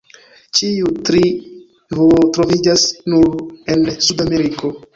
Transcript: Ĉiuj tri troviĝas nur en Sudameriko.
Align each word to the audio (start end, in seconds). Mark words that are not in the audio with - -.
Ĉiuj 0.59 0.93
tri 1.09 1.21
troviĝas 1.91 2.89
nur 3.13 3.31
en 3.77 3.87
Sudameriko. 4.11 4.77